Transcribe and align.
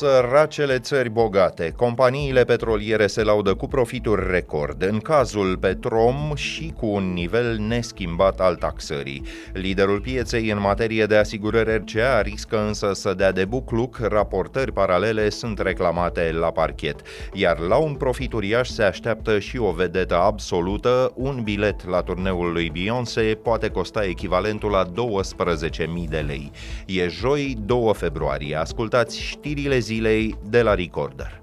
Săracele 0.00 0.78
țări 0.78 1.10
bogate, 1.10 1.72
companiile 1.76 2.44
petroliere 2.44 3.06
se 3.06 3.22
laudă 3.22 3.54
cu 3.54 3.66
profituri 3.66 4.30
record, 4.30 4.82
în 4.82 4.98
cazul 4.98 5.56
Petrom 5.56 6.32
și 6.34 6.72
cu 6.76 6.86
un 6.86 7.12
nivel 7.12 7.56
neschimbat 7.58 8.40
al 8.40 8.54
taxării. 8.54 9.22
Liderul 9.52 10.00
pieței 10.00 10.50
în 10.50 10.60
materie 10.60 11.06
de 11.06 11.16
asigurări 11.16 11.76
RCA 11.76 12.20
riscă 12.20 12.60
însă 12.66 12.90
să 12.92 13.14
dea 13.14 13.32
de 13.32 13.44
bucluc, 13.44 13.98
raportări 14.02 14.72
paralele 14.72 15.28
sunt 15.28 15.58
reclamate 15.58 16.32
la 16.32 16.50
parchet. 16.50 17.00
Iar 17.32 17.58
la 17.58 17.76
un 17.76 17.94
profit 17.94 18.32
uriaș 18.32 18.68
se 18.68 18.82
așteaptă 18.82 19.38
și 19.38 19.58
o 19.58 19.70
vedetă 19.70 20.16
absolută, 20.16 21.12
un 21.14 21.40
bilet 21.42 21.88
la 21.88 22.00
turneul 22.00 22.52
lui 22.52 22.70
Beyoncé 22.70 23.38
poate 23.42 23.68
costa 23.68 24.04
echivalentul 24.04 24.70
la 24.70 24.84
12.000 24.86 26.08
de 26.08 26.24
lei. 26.26 26.50
E 26.86 27.08
joi 27.08 27.56
2 27.64 27.90
februarie, 27.94 28.56
ascultați 28.56 29.20
știrile 29.20 29.78
zilei 29.90 30.36
de 30.40 30.62
la 30.62 30.76
Recorder. 30.76 31.39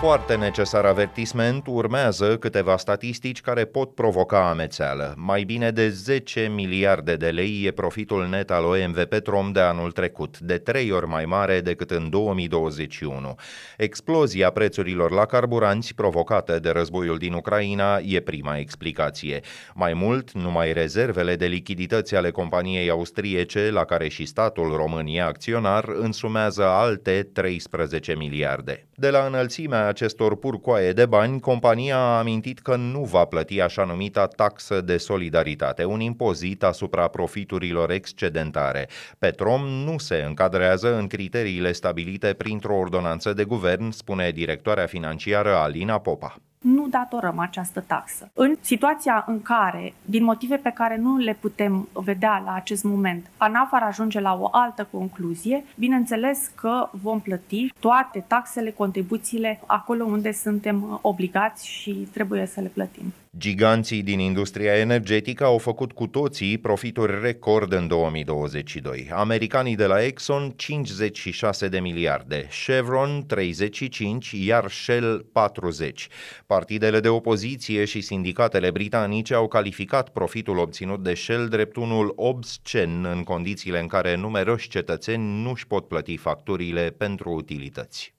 Foarte 0.00 0.36
necesar 0.36 0.84
avertisment, 0.84 1.66
urmează 1.66 2.36
câteva 2.36 2.76
statistici 2.76 3.40
care 3.40 3.64
pot 3.64 3.94
provoca 3.94 4.48
amețeală. 4.48 5.14
Mai 5.16 5.42
bine 5.42 5.70
de 5.70 5.88
10 5.88 6.52
miliarde 6.54 7.14
de 7.14 7.26
lei 7.28 7.64
e 7.66 7.70
profitul 7.70 8.26
net 8.26 8.50
al 8.50 8.64
OMV 8.64 9.04
Petrom 9.04 9.52
de 9.52 9.60
anul 9.60 9.90
trecut, 9.90 10.38
de 10.38 10.58
trei 10.58 10.90
ori 10.90 11.06
mai 11.06 11.24
mare 11.24 11.60
decât 11.60 11.90
în 11.90 12.10
2021. 12.10 13.34
Explozia 13.76 14.50
prețurilor 14.50 15.10
la 15.10 15.24
carburanți 15.24 15.94
provocată 15.94 16.58
de 16.58 16.70
războiul 16.70 17.18
din 17.18 17.32
Ucraina 17.32 17.98
e 18.04 18.20
prima 18.20 18.56
explicație. 18.56 19.40
Mai 19.74 19.94
mult, 19.94 20.32
numai 20.32 20.72
rezervele 20.72 21.36
de 21.36 21.46
lichidități 21.46 22.14
ale 22.14 22.30
companiei 22.30 22.90
austriece, 22.90 23.70
la 23.70 23.84
care 23.84 24.08
și 24.08 24.24
statul 24.24 24.76
România 24.76 25.26
acționar, 25.26 25.84
însumează 25.88 26.64
alte 26.64 27.28
13 27.32 28.14
miliarde. 28.14 28.84
De 28.94 29.10
la 29.10 29.24
înălțimea 29.26 29.89
acestor 29.90 30.36
purcoaie 30.36 30.92
de 30.92 31.06
bani, 31.06 31.40
compania 31.40 31.96
a 31.96 32.18
amintit 32.18 32.58
că 32.58 32.76
nu 32.76 33.04
va 33.04 33.24
plăti 33.24 33.60
așa 33.60 33.84
numita 33.84 34.26
taxă 34.26 34.80
de 34.80 34.96
solidaritate, 34.96 35.84
un 35.84 36.00
impozit 36.00 36.62
asupra 36.62 37.08
profiturilor 37.08 37.90
excedentare. 37.90 38.88
Petrom 39.18 39.66
nu 39.66 39.98
se 39.98 40.24
încadrează 40.26 40.96
în 40.96 41.06
criteriile 41.06 41.72
stabilite 41.72 42.32
printr-o 42.32 42.76
ordonanță 42.76 43.32
de 43.32 43.44
guvern, 43.44 43.90
spune 43.90 44.30
directoarea 44.30 44.86
financiară 44.86 45.54
Alina 45.54 45.98
Popa 45.98 46.36
nu 46.64 46.88
datorăm 46.88 47.38
această 47.38 47.80
taxă. 47.86 48.30
În 48.34 48.56
situația 48.60 49.24
în 49.26 49.42
care, 49.42 49.94
din 50.04 50.24
motive 50.24 50.56
pe 50.56 50.70
care 50.74 50.96
nu 50.96 51.16
le 51.16 51.36
putem 51.40 51.88
vedea 51.92 52.42
la 52.44 52.54
acest 52.54 52.84
moment, 52.84 53.30
ANAF 53.36 53.72
ar 53.72 53.82
ajunge 53.82 54.20
la 54.20 54.38
o 54.40 54.48
altă 54.50 54.88
concluzie, 54.90 55.64
bineînțeles 55.78 56.50
că 56.54 56.88
vom 56.90 57.20
plăti 57.20 57.72
toate 57.78 58.24
taxele, 58.26 58.70
contribuțiile 58.70 59.60
acolo 59.66 60.04
unde 60.04 60.32
suntem 60.32 60.98
obligați 61.02 61.68
și 61.68 62.08
trebuie 62.12 62.46
să 62.46 62.60
le 62.60 62.68
plătim. 62.68 63.12
Giganții 63.38 64.02
din 64.02 64.18
industria 64.18 64.76
energetică 64.76 65.44
au 65.44 65.58
făcut 65.58 65.92
cu 65.92 66.06
toții 66.06 66.58
profituri 66.58 67.20
record 67.20 67.72
în 67.72 67.86
2022. 67.86 69.10
Americanii 69.12 69.76
de 69.76 69.86
la 69.86 70.04
Exxon 70.04 70.52
56 70.56 71.68
de 71.68 71.80
miliarde, 71.80 72.48
Chevron 72.64 73.26
35, 73.26 74.30
iar 74.32 74.70
Shell 74.70 75.26
40. 75.32 76.08
Partidele 76.56 77.00
de 77.00 77.08
opoziție 77.08 77.84
și 77.84 78.00
sindicatele 78.00 78.70
britanice 78.70 79.34
au 79.34 79.48
calificat 79.48 80.08
profitul 80.08 80.58
obținut 80.58 81.02
de 81.02 81.14
Shell 81.14 81.48
drept 81.48 81.76
unul 81.76 82.12
obscen 82.16 83.04
în 83.04 83.22
condițiile 83.22 83.80
în 83.80 83.86
care 83.86 84.16
numeroși 84.16 84.68
cetățeni 84.68 85.42
nu 85.42 85.50
își 85.50 85.66
pot 85.66 85.88
plăti 85.88 86.16
facturile 86.16 86.90
pentru 86.90 87.30
utilități. 87.30 88.14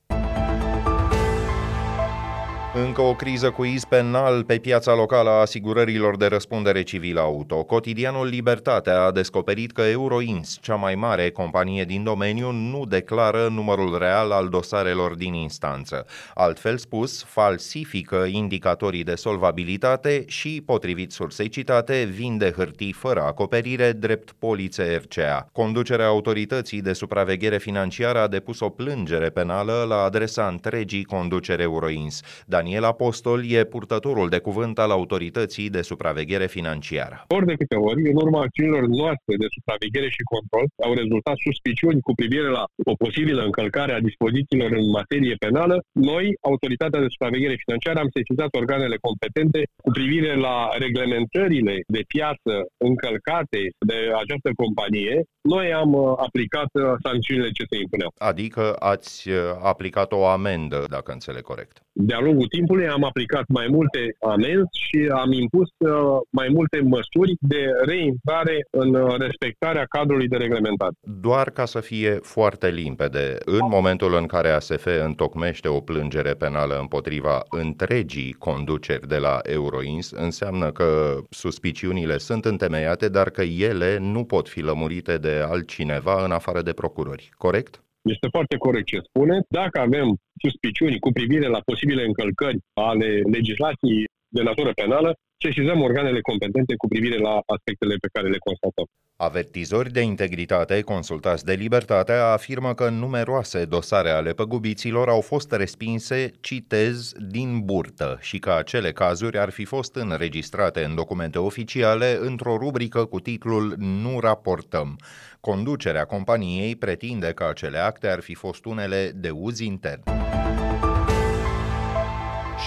Încă 2.74 3.02
o 3.02 3.14
criză 3.14 3.50
cu 3.52 3.64
iz 3.64 3.84
penal 3.84 4.44
pe 4.44 4.58
piața 4.58 4.96
locală 4.96 5.30
a 5.30 5.40
asigurărilor 5.40 6.18
de 6.18 6.26
răspundere 6.26 6.82
civilă 6.82 7.20
auto. 7.20 7.64
Cotidianul 7.64 8.28
Libertatea 8.28 9.04
a 9.04 9.12
descoperit 9.12 9.72
că 9.72 9.82
Euroins, 9.82 10.58
cea 10.62 10.76
mai 10.76 10.96
mare 10.96 11.30
companie 11.30 11.84
din 11.84 12.04
domeniu, 12.04 12.52
nu 12.52 12.86
declară 12.86 13.48
numărul 13.48 13.98
real 13.98 14.32
al 14.32 14.48
dosarelor 14.50 15.16
din 15.16 15.34
instanță. 15.34 16.06
Altfel 16.34 16.78
spus, 16.78 17.24
falsifică 17.24 18.26
indicatorii 18.30 19.04
de 19.04 19.16
solvabilitate 19.16 20.24
și, 20.28 20.64
potrivit 20.66 21.12
sursei 21.12 21.50
citate, 21.50 22.04
vinde 22.04 22.52
hârtii 22.56 22.92
fără 22.92 23.22
acoperire 23.22 23.92
drept 23.92 24.32
polițe 24.32 25.02
RCA. 25.04 25.50
Conducerea 25.52 26.08
autorității 26.08 26.82
de 26.82 26.94
supraveghere 26.94 27.58
financiară 27.58 28.20
a 28.20 28.28
depus 28.28 28.60
o 28.60 28.70
plângere 28.70 29.30
penală 29.30 29.86
la 29.88 30.02
adresa 30.04 30.48
întregii 30.48 31.04
conducere 31.04 31.62
Euroins. 31.62 32.22
Dar 32.46 32.60
Daniel 32.62 32.92
Apostol 32.96 33.40
e 33.58 33.72
purtătorul 33.76 34.28
de 34.36 34.40
cuvânt 34.48 34.76
al 34.80 34.92
autorității 35.00 35.70
de 35.76 35.82
supraveghere 35.92 36.48
financiară. 36.58 37.16
Ori 37.38 37.50
de 37.52 37.60
câte 37.62 37.78
ori, 37.90 38.02
în 38.12 38.18
urma 38.26 38.42
acțiunilor 38.42 38.86
noastre 39.02 39.34
de 39.42 39.48
supraveghere 39.56 40.10
și 40.16 40.24
control, 40.34 40.66
au 40.88 40.94
rezultat 41.02 41.38
suspiciuni 41.48 42.00
cu 42.08 42.14
privire 42.20 42.50
la 42.58 42.64
o 42.92 42.94
posibilă 43.04 43.42
încălcare 43.50 43.94
a 43.94 44.06
dispozițiilor 44.10 44.72
în 44.82 44.88
materie 45.00 45.36
penală, 45.46 45.76
noi, 46.12 46.26
autoritatea 46.50 47.00
de 47.04 47.14
supraveghere 47.16 47.56
financiară, 47.64 47.98
am 48.00 48.14
sesizat 48.18 48.52
organele 48.62 48.98
competente 49.08 49.62
cu 49.84 49.90
privire 49.98 50.32
la 50.48 50.58
reglementările 50.84 51.76
de 51.96 52.02
piață 52.14 52.54
încălcate 52.90 53.62
de 53.90 54.00
această 54.22 54.50
companie. 54.62 55.16
Noi 55.42 55.74
am 55.74 55.94
uh, 55.94 56.14
aplicat 56.18 56.70
uh, 56.74 56.84
sancțiunile 57.04 57.50
ce 57.52 57.66
se 57.70 57.78
impuneau. 57.78 58.14
Adică 58.18 58.76
ați 58.80 59.30
uh, 59.30 59.36
aplicat 59.62 60.12
o 60.12 60.26
amendă, 60.26 60.86
dacă 60.90 61.12
înțeleg 61.12 61.42
corect. 61.42 61.84
De-a 61.94 62.20
lungul 62.20 62.48
timpului 62.48 62.88
am 62.88 63.04
aplicat 63.04 63.44
mai 63.48 63.68
multe 63.70 64.16
amenzi 64.20 64.70
și 64.72 65.10
am 65.14 65.32
impus 65.32 65.70
uh, 65.78 65.92
mai 66.30 66.48
multe 66.52 66.80
măsuri 66.80 67.34
de 67.40 67.66
reintrare 67.86 68.68
în 68.70 68.96
uh, 68.96 69.16
respectarea 69.18 69.86
cadrului 69.86 70.28
de 70.28 70.38
reglementare. 70.38 70.94
Doar 71.02 71.50
ca 71.50 71.66
să 71.66 71.80
fie 71.80 72.20
foarte 72.22 72.70
limpede, 72.70 73.38
în 73.46 73.68
momentul 73.70 74.14
în 74.14 74.26
care 74.26 74.50
ASF 74.50 74.88
întocmește 75.04 75.68
o 75.68 75.80
plângere 75.80 76.32
penală 76.32 76.78
împotriva 76.80 77.44
întregii 77.50 78.34
conduceri 78.34 79.08
de 79.08 79.18
la 79.18 79.40
Euroins, 79.44 80.12
înseamnă 80.12 80.72
că 80.72 81.18
suspiciunile 81.30 82.18
sunt 82.18 82.46
întemeiate, 82.46 83.10
dar 83.10 83.30
că 83.30 83.42
ele 83.42 83.98
nu 83.98 84.24
pot 84.24 84.50
fi 84.50 84.62
lămurite 84.62 85.18
de 85.18 85.31
altcineva 85.32 86.24
în 86.24 86.32
afară 86.32 86.62
de 86.62 86.74
procurori. 86.74 87.30
Corect? 87.38 87.84
Este 88.02 88.28
foarte 88.32 88.58
corect 88.58 88.86
ce 88.86 89.00
spune. 89.10 89.40
Dacă 89.50 89.80
avem 89.80 90.08
suspiciuni 90.44 91.00
cu 91.00 91.12
privire 91.12 91.48
la 91.48 91.62
posibile 91.66 92.04
încălcări 92.06 92.58
ale 92.74 93.22
legislației 93.36 94.04
de 94.28 94.42
natură 94.42 94.72
penală, 94.74 95.14
sesizăm 95.42 95.82
organele 95.82 96.22
competente 96.22 96.74
cu 96.76 96.88
privire 96.88 97.18
la 97.18 97.42
aspectele 97.46 97.96
pe 97.96 98.10
care 98.14 98.28
le 98.30 98.38
constatăm. 98.38 98.86
Avertizori 99.16 99.92
de 99.92 100.02
integritate 100.02 100.82
consultați 100.82 101.46
de 101.46 101.54
Libertate 101.54 102.12
afirmă 102.12 102.74
că 102.74 102.90
numeroase 102.90 103.66
dosare 103.66 104.10
ale 104.10 104.32
păgubiților 104.32 105.10
au 105.10 105.22
fost 105.22 105.52
respinse, 105.52 106.32
citez, 106.40 107.12
din 107.28 107.60
burtă 107.64 108.18
și 108.22 108.40
că 108.40 108.52
acele 108.52 108.92
cazuri 108.92 109.38
ar 109.38 109.50
fi 109.50 109.66
fost 109.66 109.96
înregistrate 109.96 110.84
în 110.84 110.96
documente 110.96 111.38
oficiale 111.38 112.18
într-o 112.20 112.58
rubrică 112.58 113.06
cu 113.06 113.20
titlul 113.20 113.76
Nu 113.78 114.20
raportăm. 114.20 114.96
Conducerea 115.40 116.06
companiei 116.06 116.76
pretinde 116.76 117.32
că 117.34 117.46
acele 117.50 117.78
acte 117.78 118.08
ar 118.08 118.20
fi 118.20 118.34
fost 118.34 118.66
unele 118.66 119.12
de 119.16 119.30
uz 119.30 119.60
intern. 119.60 120.04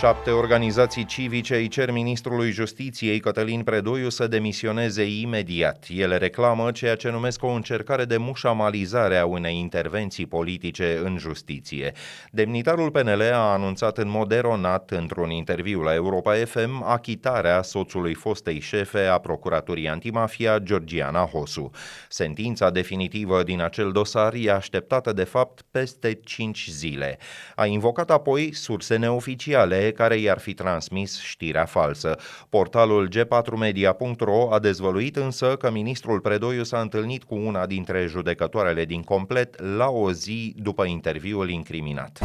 Șapte 0.05 0.31
organizații 0.31 1.05
civice 1.05 1.55
îi 1.55 1.69
cer 1.69 1.91
ministrului 1.91 2.51
Justiției 2.51 3.21
Cătălin 3.21 3.63
Predoiu 3.63 4.09
să 4.09 4.27
demisioneze 4.27 5.05
imediat. 5.05 5.87
Ele 5.89 6.17
reclamă 6.17 6.71
ceea 6.71 6.95
ce 6.95 7.11
numesc 7.11 7.43
o 7.43 7.49
încercare 7.49 8.05
de 8.05 8.17
mușamalizare 8.17 9.17
a 9.17 9.27
unei 9.27 9.59
intervenții 9.59 10.27
politice 10.27 11.01
în 11.05 11.17
justiție. 11.19 11.93
Demnitarul 12.31 12.91
PNL 12.91 13.21
a 13.33 13.53
anunțat 13.53 13.99
în 13.99 14.09
mod 14.09 14.33
eronat 14.33 14.91
într-un 14.91 15.31
interviu 15.31 15.81
la 15.81 15.95
Europa 15.95 16.35
FM 16.35 16.83
achitarea 16.83 17.63
soțului 17.63 18.15
fostei 18.15 18.61
șefe 18.61 19.05
a 19.05 19.19
Procuraturii 19.19 19.89
Antimafia, 19.89 20.59
Georgiana 20.59 21.21
Hosu. 21.21 21.71
Sentința 22.09 22.71
definitivă 22.71 23.43
din 23.43 23.61
acel 23.61 23.93
dosar 23.93 24.35
e 24.35 24.51
așteptată 24.51 25.13
de 25.13 25.25
fapt 25.25 25.61
peste 25.71 26.19
5 26.25 26.69
zile. 26.71 27.19
A 27.55 27.67
invocat 27.67 28.11
apoi 28.11 28.55
surse 28.55 28.97
neoficiale 28.97 29.93
care 29.95 30.17
i-ar 30.17 30.39
fi 30.39 30.55
transmis 30.55 31.21
știrea 31.21 31.65
falsă. 31.65 32.17
Portalul 32.49 33.09
g4media.ro 33.09 34.53
a 34.53 34.59
dezvăluit 34.59 35.17
însă 35.17 35.57
că 35.57 35.71
ministrul 35.71 36.21
Predoiu 36.21 36.63
s-a 36.63 36.81
întâlnit 36.81 37.25
cu 37.25 37.35
una 37.35 37.67
dintre 37.67 38.07
judecătoarele 38.07 38.85
din 38.85 39.03
complet 39.03 39.61
la 39.77 39.89
o 39.89 40.13
zi 40.13 40.55
după 40.57 40.85
interviul 40.85 41.51
incriminat. 41.51 42.19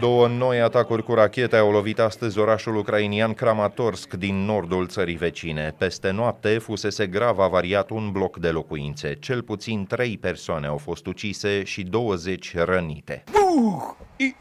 Două 0.00 0.28
noi 0.28 0.60
atacuri 0.60 1.02
cu 1.02 1.14
rachete 1.14 1.56
au 1.56 1.70
lovit 1.70 1.98
astăzi 1.98 2.38
orașul 2.38 2.76
ucrainian 2.76 3.34
Kramatorsk 3.34 4.14
din 4.14 4.44
nordul 4.44 4.86
țării 4.86 5.16
vecine. 5.16 5.74
Peste 5.78 6.10
noapte 6.10 6.58
fusese 6.58 7.06
grav 7.06 7.38
avariat 7.38 7.90
un 7.90 8.10
bloc 8.12 8.36
de 8.36 8.48
locuințe. 8.48 9.14
Cel 9.14 9.42
puțin 9.42 9.86
trei 9.86 10.18
persoane 10.18 10.66
au 10.66 10.76
fost 10.76 11.06
ucise 11.06 11.64
și 11.64 11.82
20 11.82 12.56
rănite. 12.56 13.24
Uh! 13.32 14.40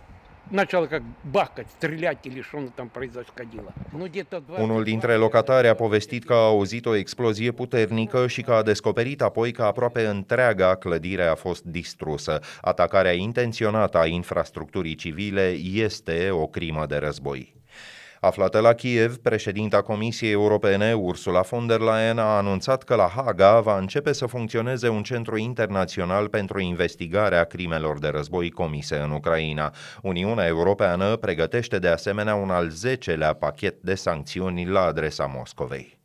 И 0.50 0.55
начало 0.55 0.87
как 0.87 1.02
бахать, 1.22 1.66
стрелять 1.78 2.19
или 2.25 2.43
что 2.43 2.58
оно 2.58 2.69
там 2.76 2.88
происходило. 2.88 3.72
Ну, 3.93 4.06
где-то 4.06 4.40
два... 4.40 4.58
Unul 4.58 4.82
dintre 4.82 5.16
locatari 5.16 5.69
a 5.69 5.75
povestit 5.75 6.25
că 6.25 6.32
a 6.32 6.46
auzit 6.46 6.87
o 6.87 6.94
explozie 6.94 7.52
puternică 7.52 8.26
și 8.26 8.43
că 8.43 8.52
a 8.52 8.62
descoperit 8.62 9.22
apoi 9.22 9.52
că 9.52 9.62
aproape 9.62 10.06
întreaga 10.06 10.75
clădire 10.75 11.25
a 11.25 11.34
fost 11.34 11.64
distrusă. 11.64 12.40
Atacarea 12.61 13.12
intenționată 13.12 13.99
a 13.99 14.06
infrastructurii 14.06 14.94
civile 14.94 15.49
este 15.62 16.31
o 16.31 16.46
crimă 16.46 16.87
de 16.87 16.96
război. 16.96 17.55
Aflată 18.21 18.60
la 18.60 18.74
Kiev, 18.74 19.18
președinta 19.18 19.81
Comisiei 19.81 20.31
Europene, 20.31 20.94
Ursula 20.94 21.42
von 21.42 21.68
der 21.68 21.80
Leyen, 21.80 22.18
a 22.18 22.38
anunțat 22.38 22.83
că 22.83 22.95
la 22.95 23.12
Haga 23.16 23.60
va 23.60 23.77
începe 23.77 24.13
să 24.13 24.25
funcționeze 24.25 24.88
un 24.88 25.04
centru 25.04 25.38
internațional 25.38 26.27
pentru 26.27 26.60
investigarea 26.60 27.44
crimelor 27.44 28.00
de 28.00 28.07
război 28.07 28.50
comise 28.50 28.98
în 28.98 29.12
Ucraina. 29.12 29.74
Uniunea 30.01 30.48
Europeană 30.48 31.16
pregătește 31.16 31.80
de 31.80 31.88
asemenea 31.88 32.36
un 32.36 32.50
al 32.50 32.69
zecelea 32.69 33.33
pachet 33.33 33.81
de 33.81 33.95
sancțiuni 33.95 34.65
la 34.65 34.81
adresa 34.81 35.25
Moscovei. 35.25 35.99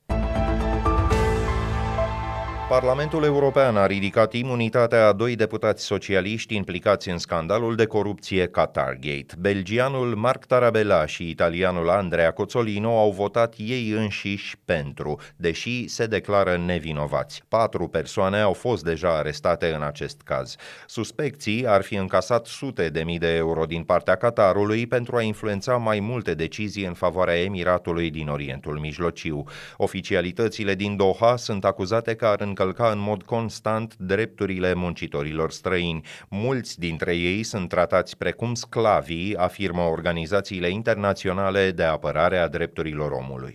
Parlamentul 2.68 3.24
European 3.24 3.76
a 3.76 3.86
ridicat 3.86 4.32
imunitatea 4.32 5.06
a 5.06 5.12
doi 5.12 5.36
deputați 5.36 5.84
socialiști 5.84 6.54
implicați 6.54 7.08
în 7.08 7.18
scandalul 7.18 7.74
de 7.74 7.86
corupție 7.86 8.46
Qatargate. 8.46 9.34
Belgianul 9.38 10.14
Marc 10.14 10.44
Tarabella 10.44 11.06
și 11.06 11.28
italianul 11.28 11.88
Andrea 11.90 12.30
Cozzolino 12.30 12.98
au 12.98 13.10
votat 13.10 13.54
ei 13.56 13.90
înșiși 13.90 14.56
pentru, 14.64 15.20
deși 15.36 15.88
se 15.88 16.06
declară 16.06 16.56
nevinovați. 16.66 17.42
Patru 17.48 17.88
persoane 17.88 18.40
au 18.40 18.52
fost 18.52 18.84
deja 18.84 19.16
arestate 19.16 19.72
în 19.72 19.82
acest 19.82 20.20
caz. 20.22 20.56
Suspecții 20.86 21.66
ar 21.66 21.82
fi 21.82 21.94
încasat 21.94 22.46
sute 22.46 22.88
de 22.88 23.02
mii 23.02 23.18
de 23.18 23.34
euro 23.34 23.64
din 23.64 23.82
partea 23.82 24.14
Qatarului 24.14 24.86
pentru 24.86 25.16
a 25.16 25.22
influența 25.22 25.76
mai 25.76 26.00
multe 26.00 26.34
decizii 26.34 26.84
în 26.84 26.94
favoarea 26.94 27.42
Emiratului 27.42 28.10
din 28.10 28.28
Orientul 28.28 28.78
Mijlociu. 28.78 29.44
Oficialitățile 29.76 30.74
din 30.74 30.96
Doha 30.96 31.36
sunt 31.36 31.64
acuzate 31.64 32.14
că 32.14 32.26
ar 32.26 32.40
încălca 32.54 32.90
în 32.90 32.98
mod 32.98 33.22
constant 33.22 33.94
drepturile 33.96 34.74
muncitorilor 34.74 35.50
străini. 35.50 36.04
Mulți 36.28 36.78
dintre 36.78 37.16
ei 37.16 37.42
sunt 37.42 37.68
tratați 37.68 38.16
precum 38.16 38.54
sclavii, 38.54 39.36
afirmă 39.36 39.82
organizațiile 39.82 40.68
internaționale 40.70 41.70
de 41.70 41.82
apărare 41.82 42.38
a 42.38 42.48
drepturilor 42.48 43.10
omului. 43.10 43.52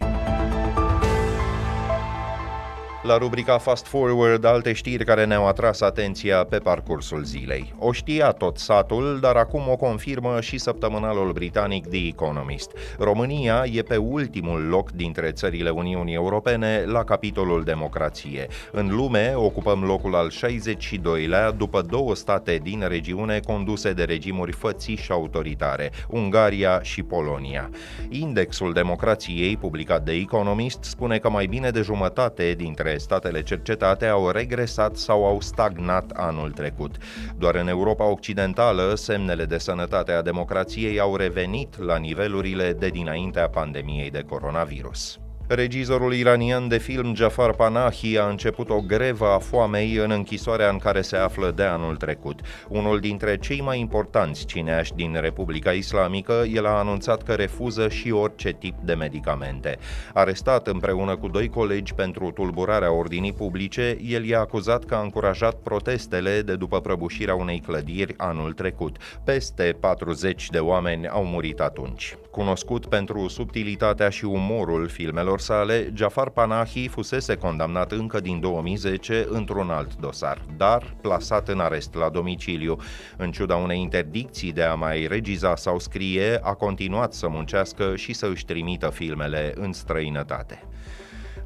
La 3.04 3.18
rubrica 3.18 3.57
Fast 3.57 3.86
Forward, 3.86 4.46
alte 4.46 4.74
știri 4.74 5.06
care 5.06 5.25
ne-au 5.25 5.48
atras 5.48 5.81
atenția 5.81 6.44
pe 6.44 6.57
parcursul 6.57 7.24
zilei. 7.24 7.74
O 7.78 7.92
știa 7.92 8.31
tot 8.31 8.57
satul, 8.57 9.18
dar 9.22 9.36
acum 9.36 9.69
o 9.69 9.75
confirmă 9.75 10.42
și 10.42 10.57
săptămânalul 10.57 11.31
britanic 11.31 11.88
The 11.88 12.07
Economist. 12.07 12.72
România 12.98 13.63
e 13.72 13.81
pe 13.81 13.96
ultimul 13.96 14.62
loc 14.62 14.92
dintre 14.92 15.31
țările 15.31 15.69
Uniunii 15.69 16.13
Europene 16.13 16.84
la 16.88 17.04
capitolul 17.04 17.63
democrație. 17.63 18.48
În 18.72 18.96
lume 18.96 19.34
ocupăm 19.36 19.84
locul 19.84 20.16
al 20.16 20.31
62-lea 20.31 21.56
după 21.57 21.81
două 21.81 22.16
state 22.16 22.60
din 22.63 22.86
regiune 22.88 23.40
conduse 23.40 23.94
de 23.94 24.04
regimuri 24.04 24.57
și 24.95 25.12
autoritare, 25.12 25.92
Ungaria 26.07 26.81
și 26.81 27.04
Polonia. 27.04 27.69
Indexul 28.10 28.74
democrației 28.74 29.57
publicat 29.57 30.04
de 30.04 30.12
Economist 30.12 30.84
spune 30.84 31.18
că 31.18 31.30
mai 31.30 31.45
bine 31.45 31.69
de 31.69 31.81
jumătate 31.81 32.54
dintre 32.57 32.88
statele 32.98 33.44
cercetate 33.44 34.06
au 34.06 34.30
regresat 34.30 34.96
sau 34.96 35.26
au 35.26 35.42
stagnat 35.42 36.12
anul 36.16 36.52
trecut. 36.52 36.96
Doar 37.38 37.56
în 37.56 37.68
Europa 37.68 38.06
Occidentală, 38.06 38.94
semnele 38.96 39.46
de 39.46 39.58
sănătate 39.58 40.12
a 40.12 40.22
democrației 40.22 41.00
au 41.00 41.16
revenit 41.16 41.78
la 41.78 41.98
nivelurile 41.98 42.74
de 42.74 42.88
dinaintea 42.88 43.50
pandemiei 43.50 44.10
de 44.10 44.22
coronavirus. 44.22 45.20
Regizorul 45.51 46.13
iranian 46.13 46.68
de 46.68 46.78
film 46.78 47.16
Jafar 47.16 47.54
Panahi 47.54 48.18
a 48.18 48.28
început 48.28 48.69
o 48.69 48.81
grevă 48.81 49.25
a 49.25 49.38
foamei 49.38 49.96
în 49.96 50.12
închisoarea 50.12 50.69
în 50.69 50.78
care 50.78 51.01
se 51.01 51.16
află 51.16 51.51
de 51.51 51.63
anul 51.63 51.96
trecut. 51.96 52.40
Unul 52.68 53.00
dintre 53.00 53.38
cei 53.38 53.62
mai 53.62 53.80
importanți 53.80 54.46
cineași 54.46 54.94
din 54.94 55.18
Republica 55.22 55.72
Islamică, 55.72 56.44
el 56.54 56.66
a 56.66 56.78
anunțat 56.78 57.24
că 57.24 57.34
refuză 57.34 57.88
și 57.88 58.12
orice 58.12 58.51
tip 58.51 58.75
de 58.84 58.94
medicamente. 58.94 59.78
Arestat 60.13 60.68
împreună 60.68 61.18
cu 61.18 61.28
doi 61.28 61.50
colegi 61.50 61.94
pentru 61.94 62.31
tulburarea 62.31 62.94
ordinii 62.94 63.34
publice, 63.34 63.98
el 64.04 64.25
i-a 64.25 64.40
acuzat 64.40 64.86
că 64.86 64.95
a 64.95 65.02
încurajat 65.02 65.56
protestele 65.56 66.42
de 66.42 66.56
după 66.56 66.81
prăbușirea 66.81 67.36
unei 67.36 67.60
clădiri 67.60 68.13
anul 68.18 68.54
trecut. 68.54 68.98
Peste 69.24 69.78
40 69.80 70.50
de 70.50 70.60
oameni 70.60 71.07
au 71.07 71.25
murit 71.25 71.60
atunci. 71.60 72.18
Cunoscut 72.31 72.86
pentru 72.86 73.28
subtilitatea 73.28 74.10
și 74.10 74.25
umorul 74.25 74.88
filmelor 74.88 75.39
sale, 75.40 75.92
Jafar 75.94 76.30
Panahi 76.30 76.88
fusese 76.88 77.36
condamnat 77.36 77.92
încă 77.92 78.20
din 78.20 78.40
2010 78.40 79.26
într-un 79.30 79.70
alt 79.70 79.96
dosar, 79.96 80.42
dar 80.58 80.96
plasat 81.02 81.48
în 81.48 81.60
arest 81.60 81.94
la 81.94 82.10
domiciliu. 82.10 82.78
În 83.18 83.32
ciuda 83.32 83.56
unei 83.56 83.80
interdicții 83.80 84.52
de 84.52 84.64
a 84.64 84.74
mai 84.74 85.08
regiza 85.08 85.56
sau 85.56 85.80
scrie, 85.80 86.40
a 86.42 86.54
continuat 86.54 87.14
să 87.14 87.28
muncească 87.28 87.96
și 87.96 88.14
să 88.14 88.26
își 88.26 88.46
trimită 88.46 88.90
filmele 88.90 89.54
în 89.56 89.74
străinătate. 89.74 90.64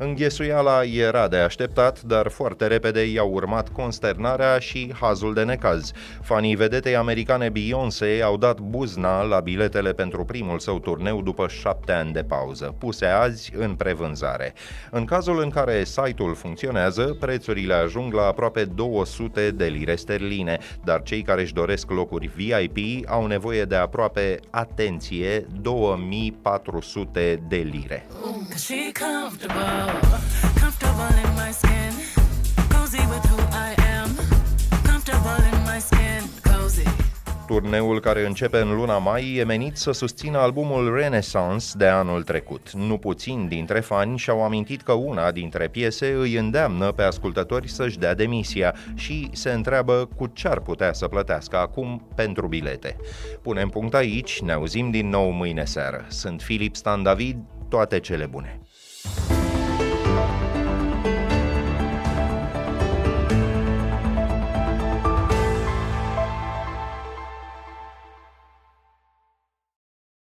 Înghesuiala 0.03 0.83
era 0.83 1.27
de 1.27 1.37
așteptat, 1.37 2.01
dar 2.01 2.27
foarte 2.27 2.67
repede 2.67 3.05
i-au 3.05 3.31
urmat 3.31 3.69
consternarea 3.69 4.59
și 4.59 4.93
hazul 4.99 5.33
de 5.33 5.43
necaz. 5.43 5.91
Fanii 6.21 6.55
vedetei 6.55 6.95
americane 6.95 7.49
Beyoncé 7.49 8.21
au 8.23 8.37
dat 8.37 8.59
buzna 8.59 9.21
la 9.21 9.39
biletele 9.39 9.93
pentru 9.93 10.25
primul 10.25 10.59
său 10.59 10.79
turneu 10.79 11.21
după 11.21 11.47
șapte 11.47 11.91
ani 11.91 12.11
de 12.11 12.23
pauză, 12.23 12.75
puse 12.79 13.05
azi 13.05 13.51
în 13.55 13.75
prevânzare. 13.75 14.53
În 14.91 15.05
cazul 15.05 15.41
în 15.41 15.49
care 15.49 15.83
site-ul 15.83 16.35
funcționează, 16.35 17.17
prețurile 17.19 17.73
ajung 17.73 18.13
la 18.13 18.25
aproape 18.25 18.63
200 18.65 19.51
de 19.51 19.65
lire 19.65 19.95
sterline, 19.95 20.57
dar 20.83 21.01
cei 21.03 21.21
care 21.21 21.41
își 21.41 21.53
doresc 21.53 21.89
locuri 21.89 22.31
VIP 22.35 23.09
au 23.09 23.25
nevoie 23.25 23.63
de 23.63 23.75
aproape, 23.75 24.39
atenție, 24.49 25.45
2400 25.61 27.43
de 27.47 27.67
lire. 27.71 28.05
She 28.55 28.91
comfortable. 28.91 29.92
Comfortable 30.61 31.13
in 31.23 31.31
my 31.41 31.51
skin, 31.51 31.93
cozy 32.73 33.03
with 33.11 33.25
who 33.31 33.39
I 33.67 33.69
am. 33.97 34.09
Comfortable 34.89 35.41
in 35.51 35.57
my 35.69 35.79
skin, 35.79 36.21
cozy. 36.43 36.87
Turneul 37.47 37.99
care 37.99 38.25
începe 38.25 38.57
în 38.57 38.75
luna 38.75 38.97
mai 38.97 39.35
e 39.35 39.43
menit 39.43 39.77
să 39.77 39.91
susțină 39.91 40.37
albumul 40.37 40.95
Renaissance 40.95 41.65
de 41.75 41.85
anul 41.85 42.23
trecut. 42.23 42.71
Nu 42.71 42.97
puțin 42.97 43.47
dintre 43.47 43.79
fani 43.79 44.17
și-au 44.17 44.43
amintit 44.43 44.81
că 44.81 44.91
una 44.91 45.31
dintre 45.31 45.67
piese 45.67 46.15
îi 46.19 46.35
îndeamnă 46.35 46.91
pe 46.91 47.01
ascultători 47.03 47.69
să-și 47.69 47.99
dea 47.99 48.13
demisia 48.13 48.75
și 48.95 49.29
se 49.31 49.51
întreabă 49.51 50.09
cu 50.15 50.27
ce 50.27 50.47
ar 50.47 50.59
putea 50.59 50.93
să 50.93 51.07
plătească 51.07 51.57
acum 51.57 52.07
pentru 52.15 52.47
bilete. 52.47 52.95
Punem 53.41 53.69
punct 53.69 53.93
aici, 53.93 54.41
ne 54.41 54.51
auzim 54.51 54.91
din 54.91 55.09
nou 55.09 55.29
mâine 55.29 55.65
seară. 55.65 56.05
Sunt 56.07 56.41
Filip 56.41 56.75
Stan 56.75 57.03
David, 57.03 57.37
toate 57.69 57.99
cele 57.99 58.25
bune! 58.25 58.59